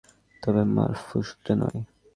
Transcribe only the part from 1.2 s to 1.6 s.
সূত্রে